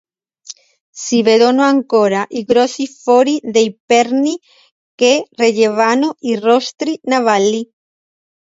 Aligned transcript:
Si 1.03 1.21
vedono 1.21 1.61
ancora 1.61 2.25
i 2.29 2.41
grossi 2.43 2.87
fori 2.87 3.39
dei 3.43 3.79
perni 3.85 4.35
che 4.95 5.27
reggevano 5.33 6.15
i 6.21 6.39
"rostri" 6.39 6.99
navali. 7.03 7.71